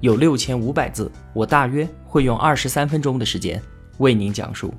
[0.00, 3.60] 有六千五百字，我大约会用二十三分钟的时间
[3.98, 4.72] 为您讲述。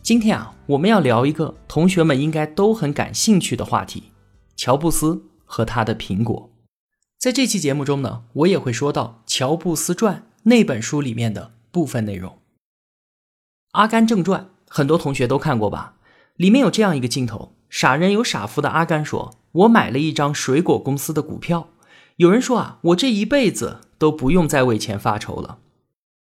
[0.00, 4.12] 今天啊，我们要聊一个同学们应该都很感兴趣的话题——
[4.56, 6.50] 乔布斯和他的苹果。
[7.18, 12.32] 在这期节目中呢，我也会说到《乔布斯传》那本书里面的部分内容。
[13.72, 15.96] 《阿甘正传》很多同学都看过吧？
[16.36, 21.68] 里面有这样一个镜头：傻人有傻福的阿甘说：“我买了一张水果公司的股票。”
[22.16, 25.58] 有人说啊，我这一辈子都不用再为钱发愁了。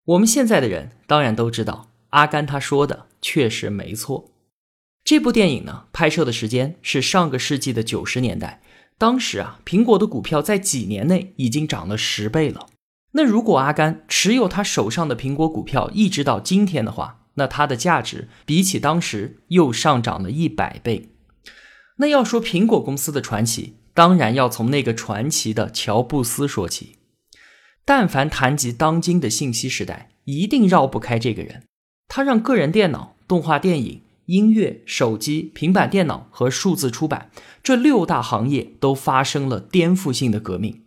[0.07, 4.33] 我们现在的人当然都知道，阿甘他说的确实没错。
[5.05, 8.63] 这部电影呢，拍摄的时间是上个世纪的九十年代，
[8.97, 12.69] 当时啊，苹果的股票在几年内已经涨了十倍了。
[13.13, 21.11] 那如果阿甘持有他手上的苹果股票一直到今天的话，那它的价值比起当时又上涨了一百倍。
[21.99, 23.76] 那要说苹果公司的传奇。
[23.97, 26.97] 当然要从那个传奇的乔布斯说起。
[27.87, 31.63] 但凡谈及当今的信息时代，一定绕不开这个人。
[32.07, 37.31] 他让个人电脑、动画电影、音乐、手机、平板电脑和数字出版
[37.63, 40.83] 这六大行业都发生了颠覆性的革命。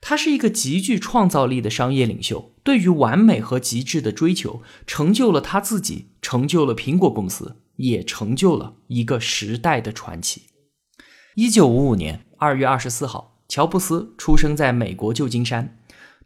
[0.00, 10.44] 他是一个极具创造力的商业领袖，对于完美和极致的追求，成就了他自己，成就了苹果公司，也成就了一个时代的传奇。
[11.34, 12.24] 一九五五年。
[12.40, 15.76] 二月二十四号，乔布斯出生在美国旧金山。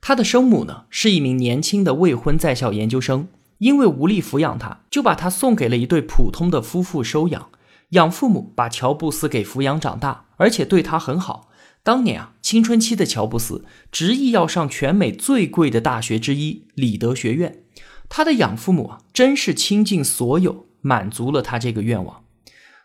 [0.01, 3.27] 他的生母呢是一名年轻的未婚在校研究生，
[3.59, 7.49] 因为无力抚养他，就把他送给了一对普通的夫妇收养。
[7.91, 11.49] 养父母把乔布斯给抚养长大，而且对他很好。
[11.83, 17.65] 当年啊，青春期的乔布斯执意要上全美最贵的大学之一——里德学院。
[18.09, 22.23] 他的养父母啊，真是倾尽所有，满足了他这个愿望。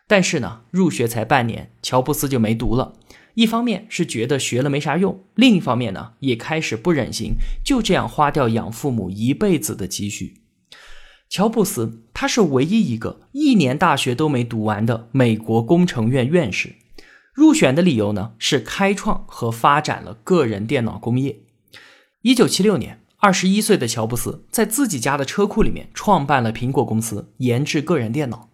[0.08, 2.94] 但是呢，入学才半年，乔布斯就没读了。
[3.34, 10.34] 一方面是觉得学了没啥用，另一方面呢，也开始不忍心就这样花掉养父母一辈子的积蓄。
[11.28, 16.74] 乔布斯他是唯一一个一年大学都没读完的美国工程院院士，
[17.32, 21.38] 入选的理由呢是开创和发展了个人电脑工业。
[22.22, 28.50] 一九七六年，二十一岁的乔布斯在自己家的车库里面创办了苹果公司，研制个人电脑。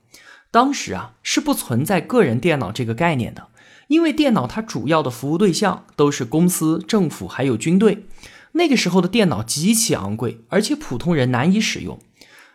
[0.51, 3.49] 当时啊是不存在个人电脑这个概念的。
[3.89, 8.05] 因为电脑它主要的服务对象都是公司、政府还有军队，
[8.53, 11.99] 那个时候的电脑极其昂贵，而且普通人难以使用。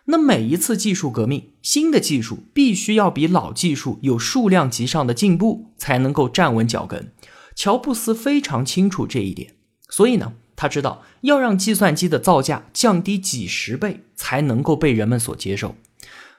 [0.06, 7.12] 那每一次技术革命，新的技术必须要比老技术有数量级上的进步，才能够站稳脚跟。
[7.54, 9.54] 乔布斯非常清楚这一点，
[9.88, 15.76] 所以呢，他知道要让计算机的造价降低几十倍，才能够被人们所接受。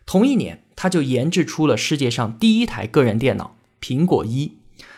[0.06, 4.58] 同一年，他就研制出了世界上第一台个人电脑——苹果一。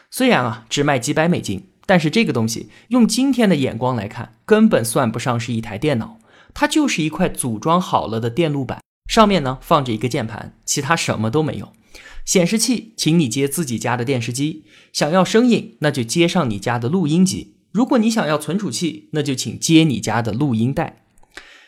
[0.09, 6.19] 虽然啊只卖几百美金，但是这个东西用今天的眼光来看，根本算不上是一台电脑，
[6.53, 11.73] 它就是一块组装好了的电路板，上面呢放着一个键盘，其他什么都没有。
[12.25, 21.03] 显示器，请你接自己家的电视机；想要声音，那就接上你家的录音机；如果你想要存储器，那就请接你家的录音带。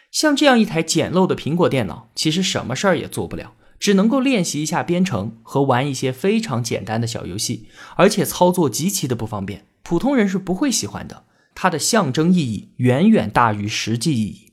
[0.09, 3.54] 像这样一台简陋的苹果电脑，其实什么事儿也做不了。
[3.80, 11.24] 只能够练习一下编程和玩一些非常简单的小游戏，而且操作极其的不方便，普通人是不会喜欢的。
[11.56, 14.52] 它的象征意义远远大于实际意义。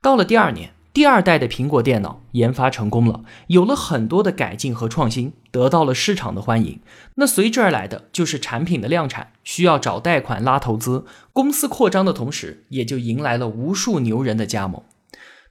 [0.00, 6.80] 到了第二年，第二代的苹果电脑研发成功了，有了很多的改进和创新，得到了市场的欢迎。
[7.16, 14.82] 那随之而来的就是产品的量产，需要找贷款拉投资，公司扩张的同时，也就迎来了无数牛人的加盟。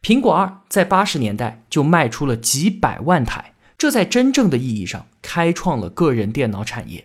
[0.02, 7.04] 苹果二在八十年代就卖出了几百万台，这在真正的意义上开创了个人电脑产业。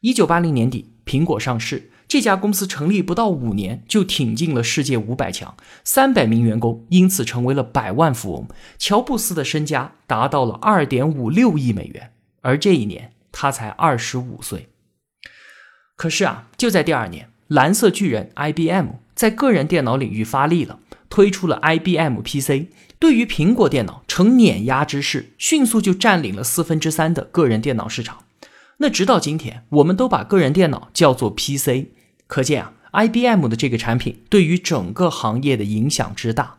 [0.00, 8.46] 一九八零年底，苹果上市，这家公司成立不到五年就挺进了世界五百强，三百名员工因此成为了百万富翁。
[8.78, 14.68] 乔布斯的身家达到了二点五六亿美元，而这一年他才二十五岁。
[15.96, 20.78] 可是啊，就在第二年，蓝色巨人 IBM 在个人电脑领域发力了。
[21.12, 22.68] 推出了 IBM PC，
[22.98, 28.24] 对于苹果电脑呈碾压之势，迅速就占领了四分之三的个人电脑市场。
[28.78, 31.88] 那直到今天，我们都把个人电脑叫做 PC，
[32.26, 36.56] 可见啊 IBM 的这个产品对于整个行业的影响之大。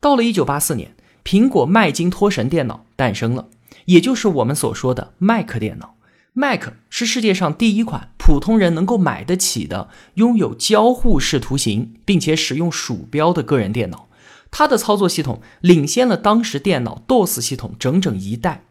[0.00, 3.48] 到了1984年，苹果麦金托神电脑诞生了，
[3.84, 5.95] 也就是我们所说的 Mac 电脑。
[6.38, 14.10] Mac 是世界上第一款普通人能够买得起的、拥有交互式图形并且使用鼠标的个人电脑。
[14.50, 18.64] 它的操作系统领先了当时电脑 DOS 系统整整一代。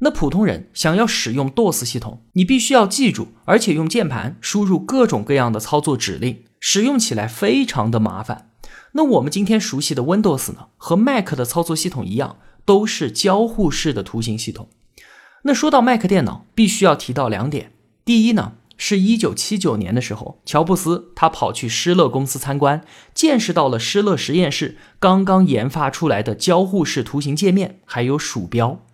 [0.00, 8.50] 那普通人想要使用 DOS 系统，你必须要记住，而且用键盘输入各种各样的操作指令，使用起来非常的麻烦。
[8.92, 12.36] 那我们今天熟悉的 Windows 呢，和 Mac 的操作系统一样，
[12.66, 14.68] 都是交互式的图形系统。
[15.42, 17.72] 那说到 Mac 电脑，必须要提到两点。
[18.04, 22.82] 第一呢，是一九七九年的时候，乔布斯他跑去施乐公司参观，
[23.14, 28.84] 见识到了施乐实验室刚刚研发出来的交互式图形界面，还有鼠标。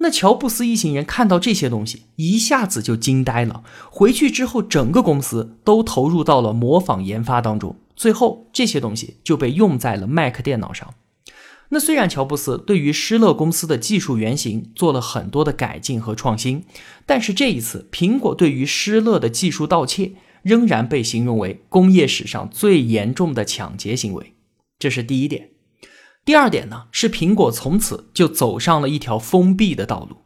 [0.00, 3.64] 那乔布斯一行人看到这些东西，一下子就惊呆了。
[3.90, 10.94] 回去之后，整个公司都投入到了模仿研发当中，最后这些东西就被用在了 Mac 电脑上。
[11.70, 16.64] 那虽然乔布斯对于施乐公司的技术原型做了很多的改进和创新，
[17.04, 20.12] 但是这一次苹果对于施乐的技术盗窃
[20.42, 24.32] 仍然被形容为工业史上最严重的抢劫行为。
[24.78, 25.50] 这是第一点。
[26.24, 30.18] 第二点呢，是苹果从此就走上了一条封闭的道路。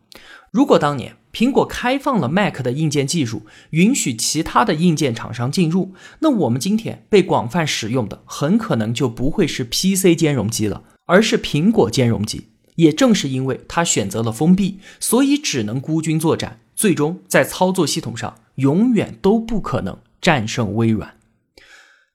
[0.51, 10.85] 如果当年苹果开放了 Mac 的硬件技术，允许其他的硬件厂商进入，那我们今天被广泛使用的很可能就不会是 PC 兼容机了。
[11.13, 21.19] 而是苹果兼容机，也正是因为它选择了封闭，所以只能孤军作战，最终在操作系统上永远都不可能战胜微软。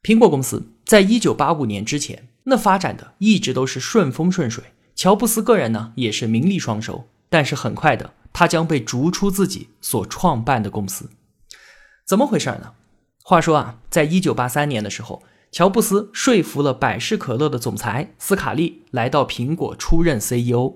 [0.01, 4.63] 苹果公司在一九八五年之前，那发展的一直都是顺风顺水，
[4.95, 7.07] 乔布斯个人呢也是名利双收。
[7.29, 11.11] 但是很快的，他将被逐出自己所创办的公司。
[12.07, 12.71] 怎么回事呢？
[13.21, 15.21] 话说啊，在一九八三年的时候。
[15.51, 20.75] 乔布斯说服了百事可乐的总裁斯卡利来到苹果出任 CEO。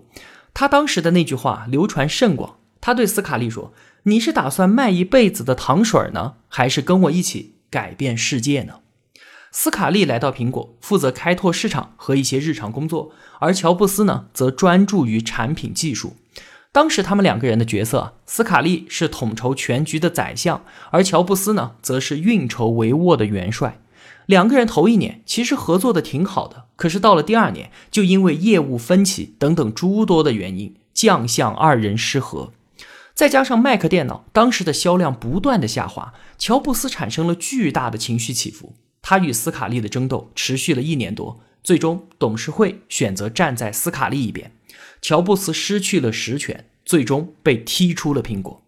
[0.53, 2.57] 他当时的那句话流传甚广。
[2.79, 3.73] 他对斯卡利说
[4.03, 8.79] ：“你是打算卖一辈子的糖水呢，还是跟我一起改变世界呢？”
[9.53, 16.15] 斯卡利来到苹果，负责开拓市场和一些日常工作，而乔布斯呢，则专注于产品技术。
[16.71, 23.79] 当时他们两个人的角色，斯卡利是统筹全局的宰相，而乔布斯呢，则是运筹帷幄的元帅。
[24.31, 32.53] 两个人头一年其实合作的挺好的，可是到了第二年，就因为业务分歧等等诸多的原因，将相二人失和。
[33.13, 38.73] 再加上 Mac 电脑当时的销量不断的下滑，乔布斯产生了巨大的情绪起伏。
[39.01, 44.53] 他与斯卡利的争斗持续了一年多，最终董事会选择站在斯卡利一边，
[45.01, 48.63] 乔布斯失去了实权，最终被踢出了苹果。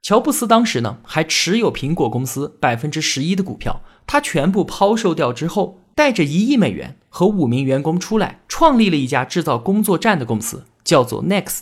[0.00, 3.82] 乔布斯当时呢还持有苹果公司百分之十一的股票。
[4.12, 11.60] 他全部抛售掉之后，带着一亿美元和五名员工出来，创立了一家制造工作站的公司，叫做 Next。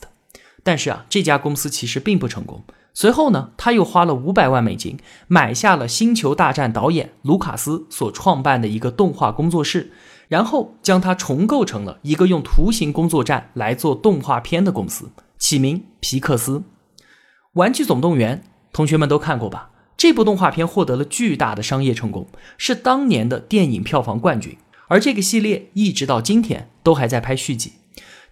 [0.63, 2.65] 但是啊，这家公司其实并不成功。
[2.95, 9.93] 随后呢，他又花了五百万美金买下了《星球大战》导演卢卡斯所创办的一个动画工作室，
[10.29, 16.61] 然后将它重构成了一个用图形工作站来做动画片的公司，起名皮克斯。
[17.53, 18.39] 《玩具总动员》，
[18.73, 19.69] 同学们都看过吧？
[19.99, 24.57] 这部动画片获得了巨大的商业成功，是当年的电影票房冠军。
[24.87, 27.73] 而这个系列一直到今天都还在拍续集。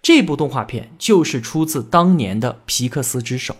[0.01, 3.57] 这部动画片就是出自当年的皮克斯之手。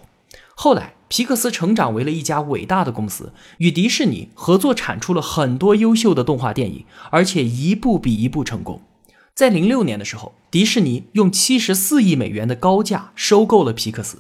[0.56, 8.82] 后来，皮克斯成长为了一家伟大的公司，与迪士尼合作产出了很多优秀的动画电影，而且一部比一部成功。
[9.36, 14.20] 在零六年的时候，迪士尼用七十四亿美元的高价收购了皮克斯。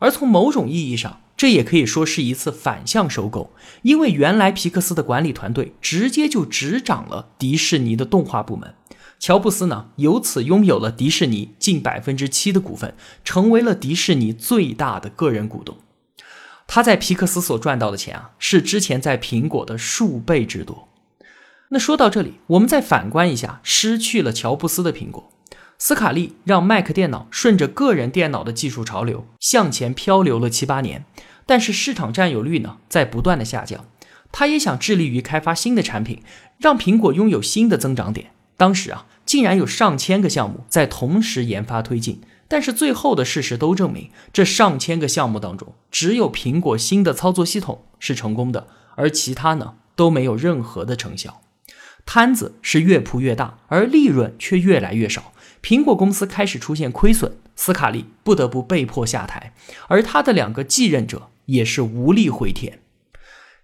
[0.00, 8.74] 而从某种意义上，这也可以说是一次反向收购，因为原来皮克斯的管理团队直接就执掌了迪士尼的动画部门，
[9.18, 12.94] 乔布斯呢由此拥有了迪士尼近百分之七的股份，
[13.24, 15.78] 成为了迪士尼最大的个人股东。
[16.66, 20.88] 他在皮克斯所赚到的钱啊，是之前在苹果的数倍之多。
[21.70, 25.32] 那说到这里，我们再反观一下失去了乔布斯的苹果。
[25.78, 31.06] 斯卡利让 Mac 电脑顺着个人电脑的技术潮流向前漂流了七八年，
[31.50, 33.86] 但是市场占有率呢在不断的下降。
[34.30, 36.22] 他也想致力于开发新的产品，
[36.58, 38.30] 让苹果拥有新的增长点。
[38.56, 51.40] 当时啊，竟然有上千个项目在同时研发推进，但是最后的事实都证明，这上千个项目当中，只有苹果新的操作系统是成功的，而其他呢都没有任何的成效。
[52.06, 55.32] 摊子是越铺越大，而利润却越来越少。
[55.60, 59.52] 苹果公司开始出现亏损，斯卡利不得不被迫下台，
[59.88, 62.80] 而他的两个继任者也是无力回天。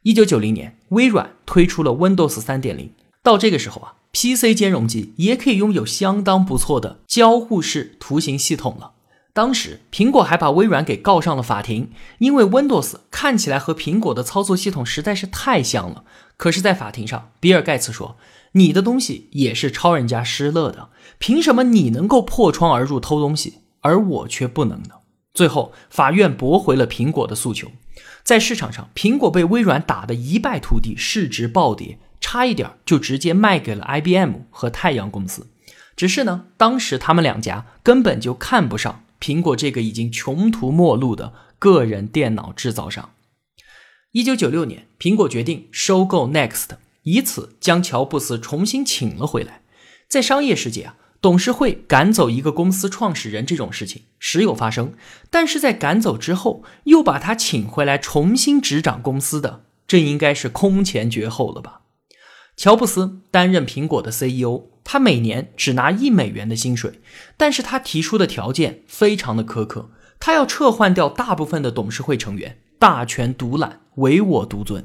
[0.02, 2.92] 一九九零年，微软推出了 Windows 三点零。
[3.22, 8.92] 到这个时候啊，PC 兼容机也可以拥有相当不错的交互式图形系统了。
[9.32, 11.90] 当时，苹果还把微软给告上了法庭，
[12.20, 16.04] 因为 Windows 看起来和苹果的操作系统实在是太像了。
[16.36, 18.16] 可是，在法庭上，比尔盖茨说
[18.52, 20.88] ：“你的东西也是抄人家施乐的，
[21.18, 24.90] 凭什么你能够破窗而入偷东西，而我却不能呢？”
[25.36, 27.70] 最后，法院驳回了苹果的诉求。
[28.24, 35.48] 在市场上，苹果被微软打得一败涂地，市值暴跌，差一点就直接卖给了 IBM 和太阳公司。
[35.94, 39.04] 只是呢，当时他们两家根本就看不上。
[39.20, 43.10] 苹果这个已经穷途末路的个人电脑制造商。
[44.12, 46.68] 一九九六年，苹果决定收购 Next，
[47.02, 49.60] 以此将乔布斯重新请了回来。
[50.08, 54.92] 在商业世界啊，董事会赶走一个公司创始人这种事情时有发生，
[55.30, 61.80] 但是在赶走之后又把他请回来重新执掌公司的，这应该是空前绝后了吧？
[62.56, 64.64] 乔布斯担任苹果的 CEO。
[64.88, 67.00] 他每年只拿一美元的薪水，
[67.36, 74.84] 但是他提出的条件非常的苛刻，他要撤换掉大部分的董事会成员，大权独揽，唯我独尊。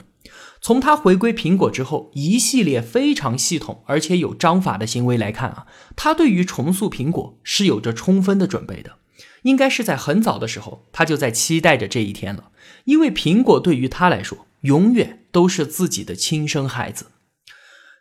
[0.64, 5.66] 从他回归苹果之后，一系列非常系统而且有章法的行为来看啊，
[5.96, 8.98] 他对于重塑苹果是有着充分的准备的，
[9.42, 12.52] 应该是在很早的时候他就在期待着这一天了，
[12.86, 17.08] 因为苹果对于他来说永远都是自己的亲生孩子。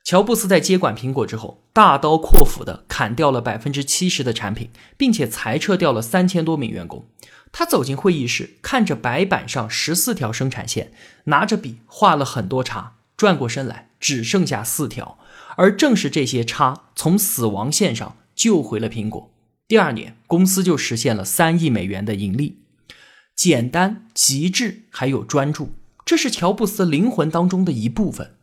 [0.05, 7.07] 乔布斯在接管苹果之后，大刀阔斧地砍掉了百分之七十的产品，并且裁撤掉了三千多名员工。
[7.53, 10.93] 他走进会议室，看着白板上十四条生产线，
[11.25, 15.19] 拿着笔画了很多叉，转过身来，只剩下四条。
[15.57, 19.31] 而正是这些叉，从死亡线上救回了苹果。
[19.69, 22.61] 第二年，公司就实现了三亿美元的盈利。
[23.35, 28.35] 简单、极致，还有专注，这是乔布斯灵魂当中的一部分。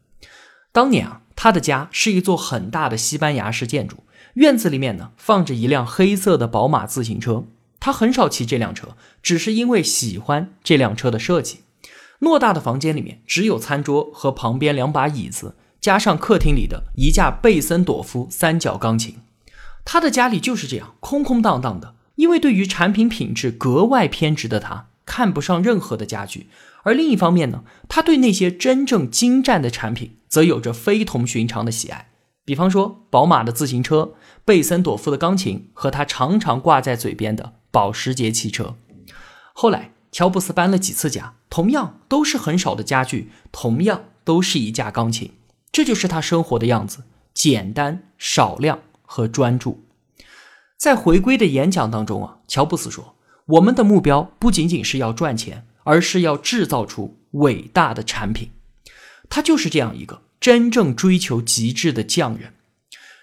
[0.71, 1.21] 当年啊。
[1.39, 3.97] 他的家是一座很大的西班牙式建筑，
[4.33, 7.45] 院子里面呢放着一辆黑色的宝马自行车。
[7.88, 11.60] 他很少骑这辆车，只是因为喜欢这辆车的设计。
[12.20, 19.15] 偌大的房间里面只有餐桌和旁边两把椅子，加上客厅里的一架贝森朵夫三角钢琴。
[19.86, 26.48] 他的家里就是这样空空荡荡的，因为对于产品品质格外偏执的他，看不上任何的家具。
[26.84, 32.10] 而另一方面呢，他对那些真正精湛的产品则有着非同寻常的喜爱。
[32.44, 34.13] 比方说，宝马的自行车、
[34.44, 38.75] 贝森朵夫的钢琴和他常常挂在嘴边的保时捷汽车。
[39.53, 45.34] 后来，乔布斯搬了几次家，同样都是很少的家具，同样都是一架钢琴。
[45.72, 47.03] 这就是他生活的样子：
[47.36, 49.84] 简单、少量和专注。
[50.75, 53.13] 在回归的演讲当中啊，乔布斯说
[53.46, 58.51] ：“我们的目标不仅仅是要赚钱。”而是要制造出伟大的产品，
[59.29, 62.55] 他就是这样一个真正追求极致的匠人。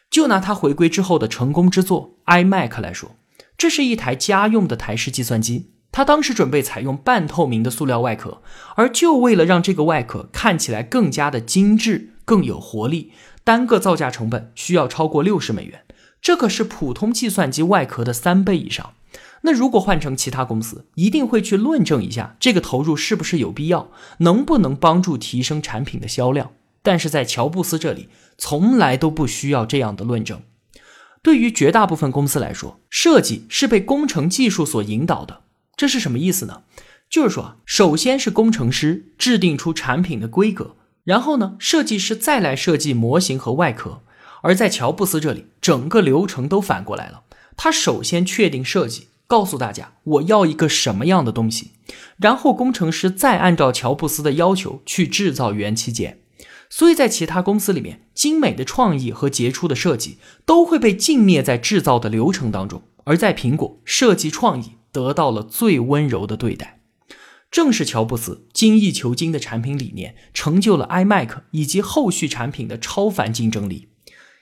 [0.08, 3.16] 就拿他回归之后的成功之作 iMac 来说，
[3.56, 5.70] 这是一台家用的台式计算机。
[5.92, 8.42] 它当时准备采用半透明的塑料外壳，
[8.74, 13.12] 而就为了让这个外壳看起来更加的精致、更有活力，
[13.44, 15.84] 单个造价成本需要超过六十美元，
[16.20, 18.94] 这可是普通计算机外壳的三倍以上。
[19.42, 26.50] 那如果换成其他公司，一定会去论证一下这个投入是不是有必要，能不能帮助提升产品的销量。
[26.82, 30.42] 但是在乔布斯这里，从来都不需要这样的论证。
[31.24, 35.40] 对于绝大部分公司来说，设计是被工程技术所引导的。
[35.74, 36.64] 这是什么意思呢？
[37.08, 44.02] 就是说啊，首先是工程师制定出产品的规格，然后呢，设计师再来设计模型和外壳。
[44.42, 47.22] 而在乔布斯这里，整个流程都反过来了。
[47.56, 49.08] 他首先确定设计。
[49.26, 51.70] 告诉大家我要一个什么样的东西，
[52.18, 56.20] 然后工程师再按照乔布斯的要求去制造元器件。
[56.76, 66.80] 所以在其他公司里面，精美的创意和杰出的设计都会被禁灭在制造的流程当中，而在苹果，设计创意得到了最温柔的对待。
[67.48, 73.86] 正是乔布斯精益求精的产品理念，成就了 iMac 以及后续产品的超凡竞争力。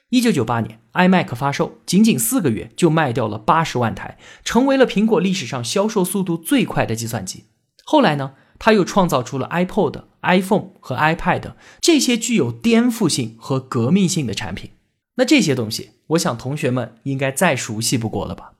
[0.08, 7.44] 一九九八年，iMac 发售，仅仅四个月就卖掉了八十万台，成为了苹果历史上销售速度最快的计算机。
[7.84, 8.32] 后来呢，
[8.64, 14.70] 他又创造出了 iPod、iPhone 和 iPad 这些具有颠覆性和革命性的产品。
[15.16, 18.52] 那这些东西，我想同学们应该再熟悉不过了吧？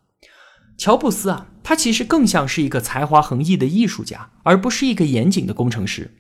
[0.77, 6.11] 乔布斯啊，他其实更像是一个才华横溢的艺术家，而不是一个严谨的工程师。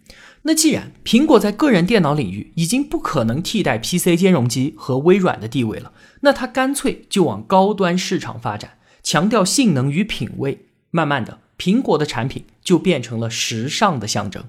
[0.43, 10.67] 那既然苹果在个人电脑领域已经不可能替代 PC 兼容机和微软的地位了，那他干脆就往高端市场发展，强调性能与品味。
[10.93, 14.45] 慢慢的，苹果的产品就变成了时尚的象征。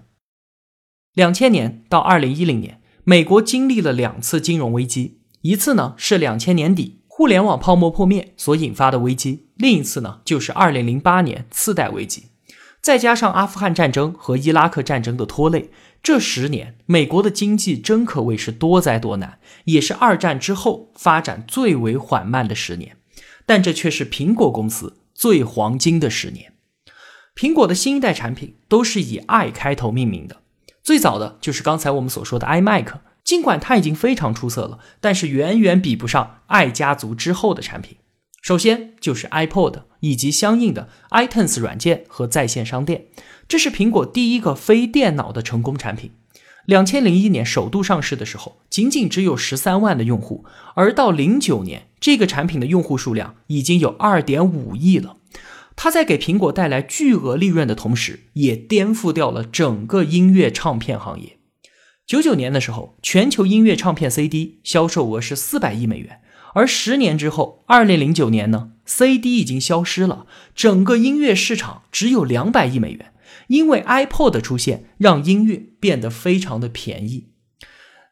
[1.14, 12.30] 两千年到二零一零年，美国经历了两次金融危机，一次呢是两千年底互联网泡沫破灭所引发的危机，另一次呢就是二零零八年次贷危机。
[12.82, 15.70] 再加上阿富汗战争和伊拉克战争的拖累，
[16.02, 22.98] 这十年美国的经济真可谓是多灾多难，也是二战之后发展最为缓慢的十年。
[23.46, 26.53] 但这却是苹果公司最黄金的十年。
[27.36, 30.38] 苹果的新一代产品都是以 i 开头命名的，
[30.84, 37.98] 最早的就是刚才我们所说的 iMac，尽管它已经非常出色了，但是远远比不上 i 家族之后的产品。
[38.42, 43.06] 首先就是 iPod 以及相应的 iTunes 软件和在线商店，
[43.48, 46.12] 这是苹果第一个非电脑的成功产品。
[46.66, 55.18] 两千零一年首度上市的时候，仅仅只有十三万的用户，而到零九年，这个产品的用户数量已经有二点五亿了。
[55.76, 61.38] 它在给苹果带来巨额利润的同时，也颠覆掉了整个音乐唱片行业。
[62.06, 66.22] 九九年的时候，全球音乐唱片 CD 销售额是四百亿美元。
[66.54, 73.14] 而十年之后，二零零九年呢，CD 已经消失了，整个音乐市场只有两百亿美元。
[73.48, 77.30] 因为 iPod 的出现，让音乐变得非常的便宜。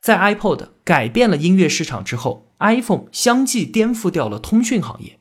[0.01, 5.19] 在 iPod 改变了音乐市场之后，iPhone 相继颠覆掉了通讯行业。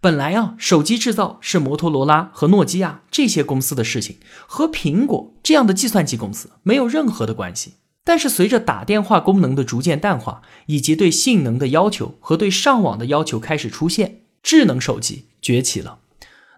[0.00, 7.74] 本来啊，手机制造是摩托罗拉和诺基亚这些公司的事情，和苹果这样的计算机公司没有任何的关系。
[8.04, 15.98] 但是随着打电话功能的逐渐淡化，以及对性能的要求和对上网的要求开始出现，智能手机崛起了。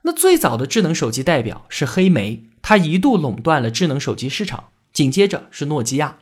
[0.02, 4.64] 那最早的智能手机代表是黑莓，它一度垄断了智能手机市场。
[4.92, 6.18] 紧接着是诺基亚，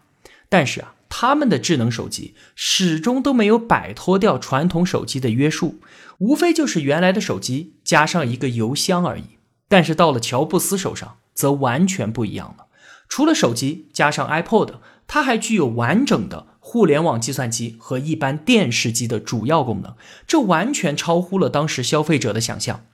[0.48, 5.80] 但是啊，他们的智能手机始终都没有摆脱掉传统手机的约束，
[6.18, 9.24] 无非就是原来的手机加上一个邮箱而已。
[9.68, 12.66] 但是到了乔布斯手上，则完全不一样了。
[13.08, 14.74] 除了手机，加上 iPod。
[15.08, 19.96] 它还具有完整的互联网计算机和一般电视机的主要功能，
[20.26, 22.84] 这完全超乎了当时消费者的想象。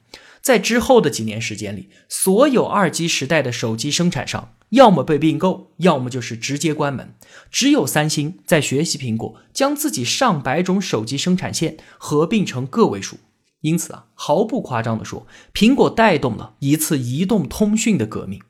[0.40, 7.14] 在之后的几年时间里，所有二 G 时代的手机生产商要么被并购，要么就是直接关门。
[7.50, 13.18] 只有三星在学习苹果，将自己上百种手机生产线合并成个位数。
[13.62, 18.40] 因此啊，毫不夸张地说，苹果带动了一次移动通讯的革命。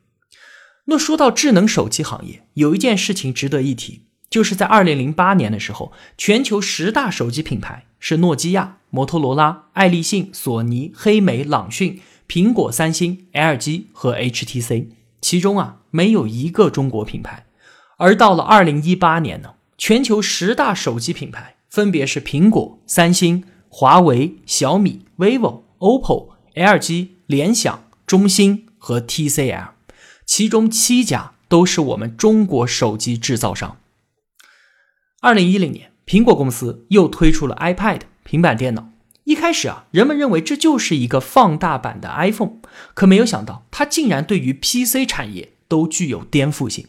[0.87, 14.89] 那说到智能手机行业，有一件事情值得一提，就是在二零零八年的时候，全球十大手机品牌是诺基亚、摩托罗拉、爱立信、索尼、黑莓、朗讯、苹果、三星、LG 和 HTC，
[15.21, 17.47] 其中啊没有一个中国品牌。
[17.99, 29.69] 而到了二零一八年呢，全球十大手机品牌分别是苹果、三星、华为、小米、vivo、OPPO、LG、联想、中兴和 TCL。
[30.27, 33.77] 其中七家都是我们中国手机制造商。
[35.21, 38.89] 二零一零年，苹果公司又推出了 iPad 平板电脑。
[39.23, 42.57] 一开始啊，人们认为这就是一个放大版的 iPhone，
[42.95, 46.87] 可没有想到它竟然对于 PC 产业都具有颠覆性。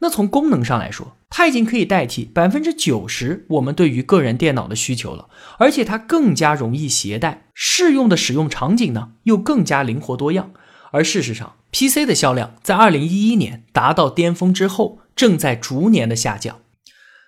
[0.00, 10.52] 那从功能上来说，它已经可以代替百分之九十我们对于个人电脑的需求了，而且它更加容易携带，适用的使用场景呢又更加灵活多样。
[10.90, 16.60] 而事实上，PC 的销量在二零一一年达到巅峰之后，正在逐年的下降。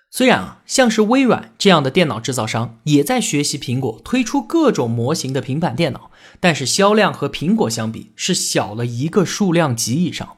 [0.09, 10.36] 虽然啊，像是微软这样的电脑制造商也在学习苹果推出各种模型的平板电脑，但是销量和苹果相比是小了一个数量级以上。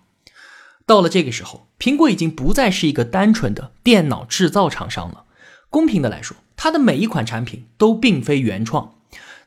[0.90, 5.26] 到了这个时候，苹果已经不再是一个单纯的电脑制造厂商了。
[5.70, 8.96] 公平的来说，它的每一款产品都并非原创。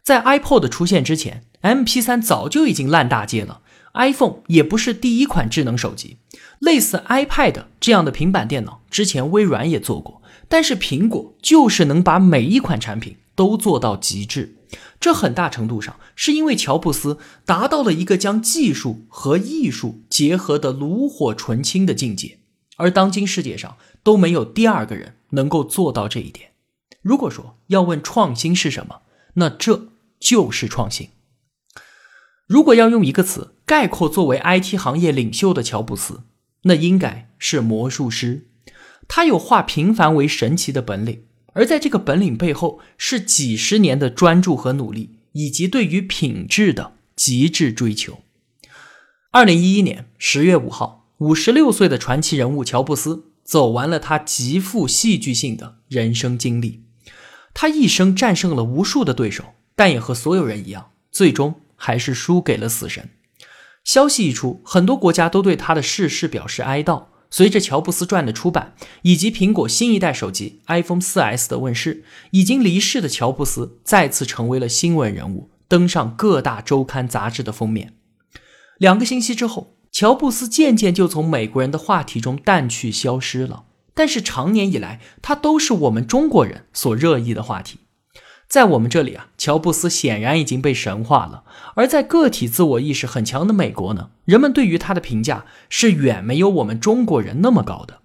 [0.05, 3.63] 在 iPod 出现之前，MP3 早就已经烂大街了。
[3.95, 6.19] iPhone 也不是第一款智能手机，
[6.61, 14.55] 类似 iPad 这样的平板电脑，之前微软也做过，但是苹果就是能把每一款产品都做到极致。
[15.03, 22.39] 这很大程度上是因为乔布斯达到了一个将技术和艺术结合的炉火纯青的境界，
[22.77, 26.53] 而当今世界上都没有第二个人能够做到这一点。
[27.01, 29.03] 如果说要问创新是什么，
[29.35, 29.89] 那这
[30.21, 31.09] 就是创新。
[32.47, 36.23] 如果要用一个词概括作为 IT 行业领袖的乔布斯，
[36.63, 38.47] 那应该是魔术师。
[39.09, 48.21] 他有化平凡为神奇的本领，而在这个本领背后，是几十年的专注和努力，以及对于品质的极致追求。
[49.31, 56.83] 二零一一年十月五号，五十六岁的传奇人物乔布斯走完了他极富戏剧性的人生经历。
[57.55, 61.57] 他一生战胜了无数的对手，但也和所有人一样，最终。
[61.85, 63.11] 还是输给了死神。
[63.83, 67.07] 消息一出，很多国家都对他的逝世表示哀悼。
[67.33, 77.95] 随着乔布斯传的出版，以及苹果新一代手机 iPhone 4S 的问世，已经离世的乔布斯再次成为了新闻人物，登上各大周刊杂志的封面。
[78.77, 83.65] 两个星期之后，乔布斯渐渐就从美国人的话题中淡去消失了。
[83.95, 87.79] 但是长年以来，他都是我们中国人所热议的话题。
[88.53, 91.43] 在我们这里啊，乔布斯显然已经被神化了；
[91.75, 98.01] 而在个体自我意识很强的美国呢，人们对于他的评价是远没有我们中国人那么高的。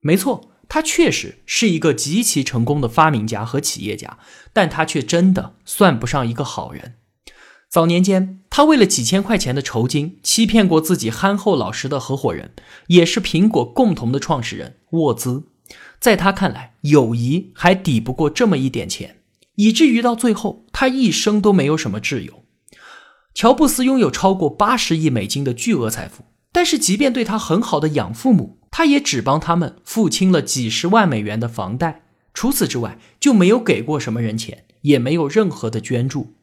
[0.00, 4.18] 没错，他确实是一个极其成功的发明家和企业家，
[4.52, 6.94] 但他却真的算不上一个好人。
[7.70, 12.50] 早年间，他为了几千块钱的酬金，欺骗过自己憨厚老实的合伙人，
[12.88, 15.44] 也是苹果共同的创始人沃兹。
[16.00, 19.18] 在他看来，友谊还抵不过这么一点钱。
[19.56, 22.44] 以至于到最后，他一生都没有什么挚友。
[23.34, 32.02] 乔布斯拥有超过八十亿美金的巨额财富，但是即便对他很好的养父母，他也只帮他们付清了几十万美元的房贷，
[32.34, 36.34] 除此之外就没有给过什么人钱，也没有任何的捐助。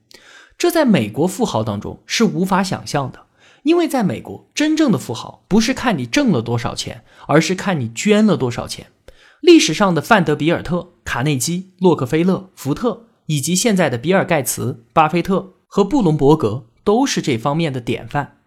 [0.57, 3.27] 这在美国富豪当中是无法想象的，
[3.63, 8.87] 因为在美国，真正的富豪不是看你挣了多少钱，而是看你捐了多少钱。
[9.41, 18.37] 历史上的范德比尔特、卡内基、洛克菲勒、福特，以及现在的比尔盖茨、巴菲特和布隆伯格，都是这方面的典范。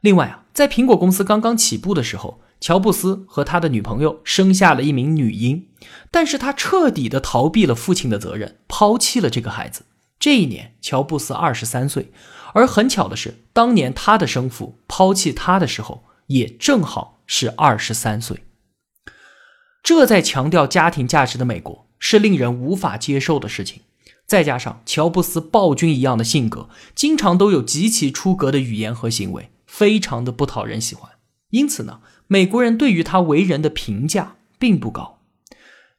[0.00, 5.66] 另外啊，在苹果公司刚刚起步的时候，乔布斯和他的女朋友生下了一名女婴，
[6.10, 9.86] 但是他彻底的逃避了父亲的责任，抛弃了这个孩子。
[10.20, 12.12] 这一年，乔布斯二十三岁，
[12.52, 18.44] 而很巧的是，当年他的生父抛弃他的时候，也正好是二十三岁。
[19.82, 23.82] 这在强调家庭价值的美国是令人无法接受的事情。
[24.26, 31.12] 再加上乔布斯暴君一样的性格，经常都有极其出格的语言和行为，非常的不讨人喜欢。
[31.48, 35.20] 因此呢，美国人对于他为人的评价并不高。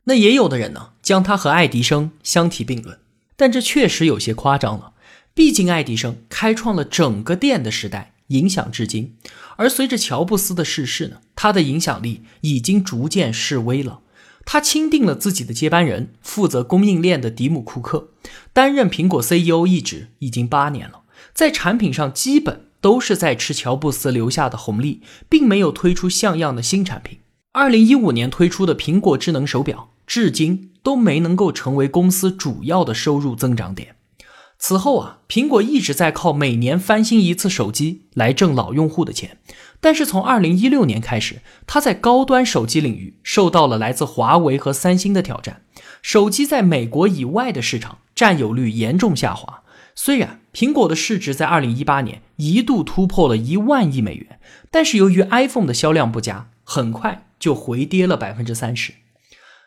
[0.04, 3.00] 那也有的人呢，将他和爱迪生相提并论，
[3.36, 4.94] 但这确实有些夸张了。
[5.34, 8.13] 毕竟爱迪生开创了整个电的时代。
[8.30, 9.15] 影响至今，
[9.58, 14.02] 而随着乔布斯的逝世呢，他的影响力已经逐渐式微了。
[14.46, 18.10] 他钦定了自己的接班人，负责供应链的迪姆·库克，
[18.52, 21.02] 担任苹果 CEO 一职已经八年了，
[21.34, 27.20] 在产品上基本都是在吃乔布斯留下的红利，并没有推出像样的新产品。
[27.52, 33.96] 二零一五年推出的苹果智能手表，至今都没能够成为公司主要的收入增长点。
[34.60, 39.38] 此后啊，苹果一直在靠每年翻新一次手机来挣老用户的钱。
[39.80, 45.62] 但是从二零一六年开始，它在高端手机领域受到了来自华为和三星的挑战，
[46.02, 49.63] 手机在美国以外的市场占有率严重下滑。
[49.95, 58.93] 虽然苹果的市值在二零一八年一度突破了一万亿美元，但是由于 iPhone 的销量不佳，很快就回跌了百分之三十。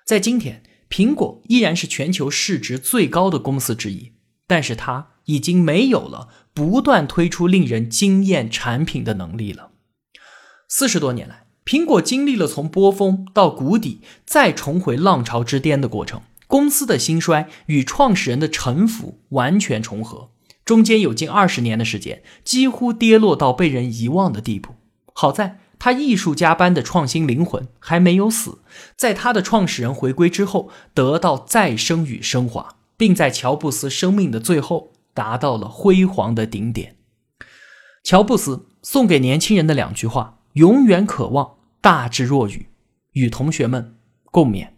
[0.04, 4.11] 在今天，苹果依然是全球市值最高的公司之一。
[4.52, 9.70] 但是它已经没有了不断推出令人惊艳产品的能力了。
[10.68, 16.20] 四十多年来，苹果经历了从波峰到谷底，再重回浪潮之巅的过程。
[16.46, 20.28] 公司的兴衰与创始人的沉浮完全重合，
[20.66, 24.74] 中间有近二十年的时间，几乎跌落到被人遗忘的地步。
[25.14, 28.58] 好在他艺术家般的创新灵魂还没有死，
[28.98, 32.76] 在他的创始人回归之后，得到再生与升华。
[33.02, 36.94] 并在乔布斯生命的最后达到了辉煌的顶点。
[38.04, 42.68] 乔布斯送给年轻人的两句话：永远渴望大智若愚，
[43.14, 44.68] 与同学们共勉。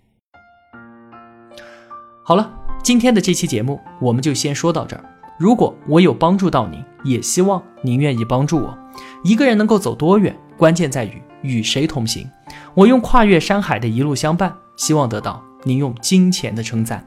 [2.24, 2.50] 好了，
[2.82, 5.04] 今天的这期节目我们就先说到这儿。
[5.38, 8.78] 如果我有帮助到您，也希望您愿意帮助我。
[9.22, 12.26] 一个人能够走多远，关键在于与谁同行。
[12.72, 17.06] 我用跨越山海的一路相伴，希望得到您用金钱的称赞。